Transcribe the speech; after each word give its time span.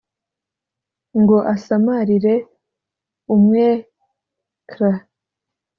ngo 1.21 1.37
asamarire 1.53 2.35
umweкra 3.33 4.91